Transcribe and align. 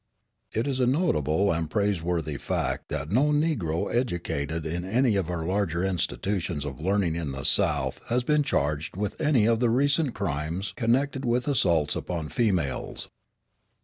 It 0.51 0.65
is 0.65 0.79
a 0.79 0.87
notable 0.87 1.51
and 1.51 1.69
praiseworthy 1.69 2.35
fact 2.37 2.89
that 2.89 3.11
no 3.11 3.25
Negro 3.25 3.93
educated 3.93 4.65
in 4.65 4.83
any 4.83 5.15
of 5.15 5.29
our 5.29 5.45
larger 5.45 5.83
institutions 5.85 6.65
of 6.65 6.81
learning 6.81 7.15
in 7.15 7.33
the 7.33 7.45
South 7.45 8.01
has 8.09 8.23
been 8.23 8.41
charged 8.41 8.97
with 8.97 9.21
any 9.21 9.45
of 9.45 9.59
the 9.59 9.69
recent 9.69 10.15
crimes 10.15 10.73
connected 10.75 11.23
with 11.23 11.47
assaults 11.47 11.95
upon 11.95 12.29
females. 12.29 13.09